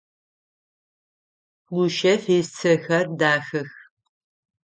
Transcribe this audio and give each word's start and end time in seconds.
Гущэф 1.73 2.23
ыцэхэр 2.37 3.05
дахэх. 3.19 3.71